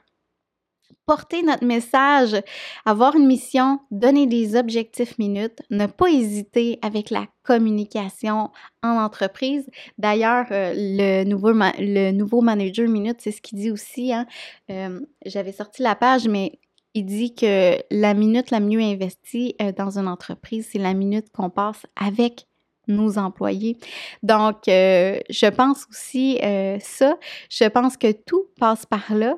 Porter 1.05 1.43
notre 1.43 1.65
message, 1.65 2.35
avoir 2.83 3.15
une 3.15 3.27
mission, 3.27 3.79
donner 3.91 4.25
des 4.25 4.55
objectifs 4.55 5.19
minutes, 5.19 5.61
ne 5.69 5.85
pas 5.85 6.07
hésiter 6.07 6.79
avec 6.81 7.11
la 7.11 7.27
communication 7.43 8.49
en 8.81 8.97
entreprise. 8.97 9.69
D'ailleurs, 9.99 10.47
euh, 10.49 10.73
le, 10.75 11.23
nouveau 11.23 11.51
le 11.53 12.11
nouveau 12.11 12.41
manager 12.41 12.87
minute, 12.87 13.17
c'est 13.19 13.31
ce 13.31 13.41
qu'il 13.41 13.59
dit 13.59 13.69
aussi. 13.69 14.13
Hein. 14.13 14.25
Euh, 14.71 14.99
j'avais 15.27 15.51
sorti 15.51 15.83
la 15.83 15.95
page, 15.95 16.27
mais 16.27 16.59
il 16.95 17.05
dit 17.05 17.35
que 17.35 17.77
la 17.91 18.13
minute 18.13 18.51
la 18.51 18.61
mieux 18.61 18.79
investie 18.79 19.53
euh, 19.61 19.71
dans 19.73 19.99
une 19.99 20.07
entreprise, 20.07 20.69
c'est 20.71 20.79
la 20.79 20.93
minute 20.93 21.27
qu'on 21.31 21.49
passe 21.49 21.85
avec 21.95 22.47
nos 22.87 23.17
employés. 23.17 23.77
Donc, 24.23 24.67
euh, 24.67 25.19
je 25.29 25.47
pense 25.47 25.85
aussi 25.89 26.39
euh, 26.41 26.77
ça. 26.79 27.17
Je 27.49 27.65
pense 27.65 27.97
que 27.97 28.11
tout 28.13 28.45
passe 28.59 28.85
par 28.85 29.13
là. 29.13 29.35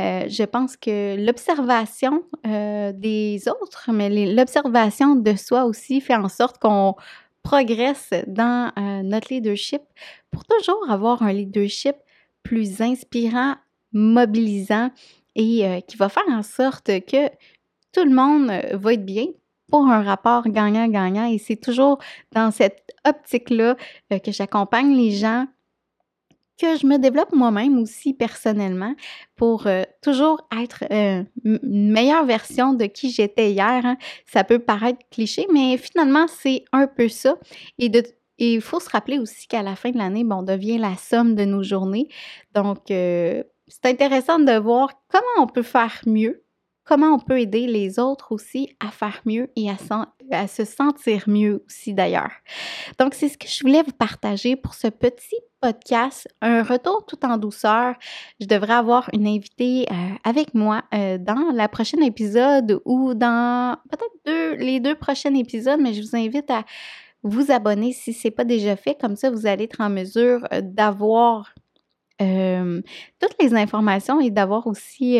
je 0.00 0.44
pense 0.44 0.76
que 0.76 1.16
l'observation 1.24 2.24
des 2.44 3.42
autres, 3.48 3.90
mais 3.92 4.08
l'observation 4.34 5.16
de 5.16 5.36
soi 5.36 5.64
aussi 5.64 6.00
fait 6.00 6.16
en 6.16 6.28
sorte 6.28 6.58
qu'on 6.58 6.94
progresse 7.42 8.10
dans 8.26 8.72
notre 9.04 9.32
leadership 9.32 9.82
pour 10.30 10.44
toujours 10.44 10.88
avoir 10.88 11.22
un 11.22 11.32
leadership 11.32 11.96
plus 12.42 12.80
inspirant, 12.80 13.56
mobilisant 13.92 14.90
et 15.38 15.64
euh, 15.64 15.80
qui 15.80 15.96
va 15.96 16.10
faire 16.10 16.28
en 16.28 16.42
sorte 16.42 16.86
que 17.06 17.28
tout 17.92 18.04
le 18.04 18.14
monde 18.14 18.50
euh, 18.50 18.76
va 18.76 18.92
être 18.92 19.06
bien 19.06 19.26
pour 19.70 19.86
un 19.86 20.02
rapport 20.02 20.48
gagnant-gagnant. 20.48 21.30
Et 21.30 21.38
c'est 21.38 21.56
toujours 21.56 21.98
dans 22.32 22.50
cette 22.50 22.90
optique-là 23.06 23.76
euh, 24.12 24.18
que 24.18 24.32
j'accompagne 24.32 24.94
les 24.94 25.12
gens, 25.12 25.46
que 26.60 26.76
je 26.76 26.86
me 26.86 26.98
développe 26.98 27.32
moi-même 27.32 27.78
aussi 27.78 28.14
personnellement 28.14 28.92
pour 29.36 29.68
toujours 30.02 30.40
être 30.60 30.82
une 30.90 31.92
meilleure 31.92 32.24
version 32.24 32.74
de 32.74 32.86
qui 32.86 33.10
j'étais 33.10 33.52
hier. 33.52 33.82
Hein. 33.84 33.96
Ça 34.26 34.42
peut 34.42 34.58
paraître 34.58 34.98
cliché, 35.08 35.46
mais 35.52 35.76
finalement, 35.76 36.26
c'est 36.26 36.64
un 36.72 36.88
peu 36.88 37.08
ça. 37.08 37.36
Et 37.78 37.92
il 38.38 38.60
faut 38.60 38.80
se 38.80 38.90
rappeler 38.90 39.20
aussi 39.20 39.46
qu'à 39.46 39.62
la 39.62 39.76
fin 39.76 39.90
de 39.92 39.98
l'année, 39.98 40.24
bon, 40.24 40.38
on 40.38 40.42
devient 40.42 40.78
la 40.78 40.96
somme 40.96 41.36
de 41.36 41.44
nos 41.44 41.62
journées. 41.62 42.08
Donc, 42.56 42.90
c'est 43.68 43.86
intéressant 43.86 44.38
de 44.38 44.58
voir 44.58 44.90
comment 45.08 45.44
on 45.44 45.46
peut 45.46 45.62
faire 45.62 46.00
mieux, 46.06 46.44
comment 46.84 47.14
on 47.14 47.18
peut 47.18 47.40
aider 47.40 47.66
les 47.66 47.98
autres 47.98 48.32
aussi 48.32 48.74
à 48.80 48.90
faire 48.90 49.20
mieux 49.26 49.50
et 49.56 49.68
à, 49.70 50.46
se 50.46 50.64
sentir 50.64 51.24
mieux 51.26 51.62
aussi 51.66 51.92
d'ailleurs. 51.94 52.32
Donc, 52.98 53.14
c'est 53.14 53.28
ce 53.28 53.36
que 53.38 53.46
je 53.46 53.60
voulais 53.60 53.82
vous 53.82 53.92
partager 53.92 54.56
pour 54.56 54.74
ce 54.74 54.88
petit 54.88 55.36
podcast, 55.60 56.28
un 56.40 56.62
retour 56.62 57.04
tout 57.06 57.24
en 57.24 57.36
douceur. 57.36 57.94
Je 58.40 58.46
devrais 58.46 58.74
avoir 58.74 59.10
une 59.12 59.26
invitée 59.26 59.86
euh, 59.90 59.94
avec 60.24 60.54
moi 60.54 60.84
euh, 60.94 61.18
dans 61.18 61.50
la 61.52 61.68
prochaine 61.68 62.02
épisode 62.02 62.80
ou 62.84 63.14
dans 63.14 63.76
peut-être 63.90 64.58
les 64.58 64.80
deux 64.80 64.94
prochains 64.94 65.34
épisodes, 65.34 65.80
mais 65.80 65.94
je 65.94 66.02
vous 66.02 66.16
invite 66.16 66.50
à 66.50 66.64
vous 67.22 67.50
abonner 67.50 67.92
si 67.92 68.12
ce 68.12 68.28
n'est 68.28 68.32
pas 68.32 68.44
déjà 68.44 68.76
fait. 68.76 68.96
Comme 68.98 69.16
ça, 69.16 69.30
vous 69.30 69.46
allez 69.46 69.64
être 69.64 69.80
en 69.80 69.90
mesure 69.90 70.46
euh, 72.20 72.80
toutes 73.20 73.36
les 73.40 73.54
informations 73.54 74.20
et 74.20 74.30
d'avoir 74.30 74.66
aussi, 74.66 75.18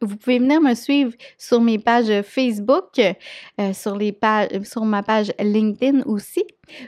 vous 0.00 0.16
pouvez 0.16 0.38
venir 0.38 0.60
me 0.60 0.74
suivre 0.74 1.12
sur 1.38 1.60
mes 1.60 1.78
pages 1.78 2.22
Facebook, 2.22 3.00
sur, 3.72 3.96
les 3.96 4.12
pages, 4.12 4.48
sur 4.62 4.84
ma 4.84 5.02
page 5.02 5.32
LinkedIn 5.38 6.02
aussi. 6.06 6.44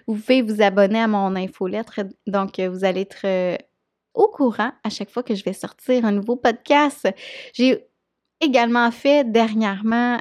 Vous 0.07 0.15
pouvez 0.15 0.43
vous 0.43 0.63
abonner 0.63 1.01
à 1.01 1.09
mon 1.09 1.35
infolettre, 1.35 2.01
donc 2.27 2.61
vous 2.61 2.85
allez 2.85 3.03
être 3.03 3.59
au 4.15 4.29
courant 4.29 4.73
à 4.85 4.91
chaque 4.91 5.11
fois 5.11 5.23
que 5.23 5.35
je 5.35 5.45
vais 5.45 5.53
sortir 5.53 6.05
un 6.05 6.13
nouveau 6.13 6.37
podcast. 6.37 7.09
J'ai 7.53 7.85
également 8.41 8.91
fait 8.91 9.31
dernièrement 9.31 10.19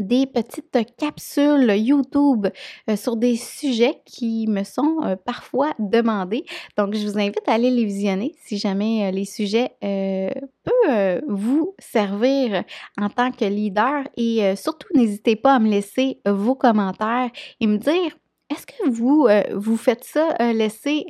des 0.00 0.26
petites 0.26 0.76
capsules 0.96 1.70
YouTube 1.76 2.46
euh, 2.88 2.96
sur 2.96 3.16
des 3.16 3.36
sujets 3.36 4.00
qui 4.04 4.46
me 4.48 4.64
sont 4.64 4.98
euh, 5.04 5.16
parfois 5.16 5.72
demandés. 5.78 6.44
Donc, 6.76 6.94
je 6.94 7.06
vous 7.06 7.18
invite 7.18 7.42
à 7.46 7.52
aller 7.52 7.70
les 7.70 7.84
visionner 7.84 8.34
si 8.44 8.58
jamais 8.58 9.06
euh, 9.06 9.10
les 9.10 9.24
sujets 9.24 9.70
peuvent 9.80 11.22
vous 11.28 11.74
servir 11.78 12.64
en 12.98 13.08
tant 13.08 13.30
que 13.30 13.44
leader. 13.44 14.04
Et 14.16 14.54
surtout, 14.56 14.88
n'hésitez 14.94 15.36
pas 15.36 15.54
à 15.54 15.58
me 15.58 15.68
laisser 15.68 16.20
vos 16.26 16.54
commentaires 16.54 17.30
et 17.60 17.66
me 17.66 17.76
dire, 17.78 18.16
est-ce 18.50 18.66
que 18.66 18.88
vous, 18.88 19.28
vous 19.54 19.76
faites 19.76 20.04
ça, 20.04 20.52
laisser 20.52 21.06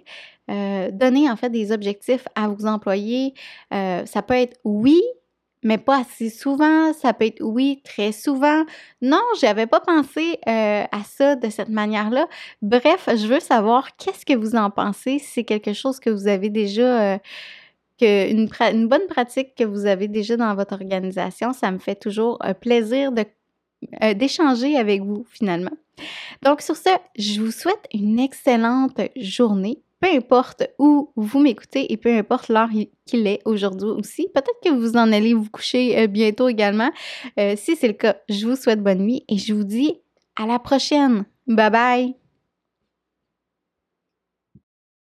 donner 0.48 1.30
en 1.30 1.36
fait 1.36 1.50
des 1.50 1.72
objectifs 1.72 2.26
à 2.34 2.48
vos 2.48 2.66
employés? 2.66 3.34
ça 3.70 4.22
peut 4.26 4.34
être 4.34 4.58
oui, 4.64 5.00
mais 5.62 5.78
pas 5.78 6.00
assez 6.00 6.30
souvent. 6.30 6.92
Ça 6.92 7.12
peut 7.12 7.26
être 7.26 7.42
oui, 7.42 7.80
très 7.84 8.12
souvent. 8.12 8.64
Non, 9.02 9.22
j'avais 9.40 9.66
pas 9.66 9.80
pensé 9.80 10.38
euh, 10.48 10.84
à 10.90 11.04
ça 11.04 11.36
de 11.36 11.50
cette 11.50 11.68
manière-là. 11.68 12.28
Bref, 12.62 13.08
je 13.08 13.26
veux 13.26 13.40
savoir 13.40 13.96
qu'est-ce 13.96 14.24
que 14.24 14.36
vous 14.36 14.56
en 14.56 14.70
pensez? 14.70 15.18
Si 15.18 15.30
c'est 15.32 15.44
quelque 15.44 15.72
chose 15.72 16.00
que 16.00 16.10
vous 16.10 16.28
avez 16.28 16.50
déjà, 16.50 17.14
euh, 17.14 17.18
une, 18.02 18.48
bonne 18.88 19.06
pratique 19.08 19.54
que 19.54 19.64
vous 19.64 19.86
avez 19.86 20.08
déjà 20.08 20.36
dans 20.36 20.54
votre 20.54 20.74
organisation, 20.74 21.52
ça 21.52 21.70
me 21.70 21.78
fait 21.78 21.96
toujours 21.96 22.38
un 22.40 22.54
plaisir 22.54 23.10
euh, 24.02 24.14
d'échanger 24.14 24.76
avec 24.76 25.02
vous 25.02 25.26
finalement. 25.30 25.76
Donc 26.42 26.62
sur 26.62 26.76
ce, 26.76 26.88
je 27.18 27.40
vous 27.40 27.50
souhaite 27.50 27.86
une 27.92 28.18
excellente 28.18 29.00
journée 29.16 29.82
peu 30.00 30.08
importe 30.08 30.64
où 30.78 31.12
vous 31.16 31.40
m'écoutez 31.40 31.92
et 31.92 31.96
peu 31.96 32.12
importe 32.12 32.48
l'heure 32.48 32.70
qu'il 33.06 33.26
est 33.26 33.40
aujourd'hui 33.44 33.90
aussi. 33.90 34.28
Peut-être 34.34 34.60
que 34.64 34.70
vous 34.70 34.96
en 34.96 35.12
allez 35.12 35.34
vous 35.34 35.50
coucher 35.50 35.98
euh, 35.98 36.06
bientôt 36.06 36.48
également. 36.48 36.90
Euh, 37.38 37.54
si 37.56 37.76
c'est 37.76 37.88
le 37.88 37.94
cas, 37.94 38.16
je 38.28 38.46
vous 38.46 38.56
souhaite 38.56 38.82
bonne 38.82 39.00
nuit 39.00 39.24
et 39.28 39.38
je 39.38 39.52
vous 39.54 39.64
dis 39.64 40.00
à 40.36 40.46
la 40.46 40.58
prochaine. 40.58 41.24
Bye 41.46 41.70
bye! 41.70 42.19